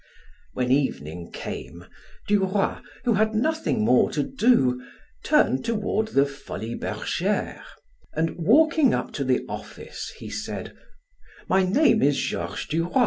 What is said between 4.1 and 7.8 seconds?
to do, turned toward the Folies Bergeres,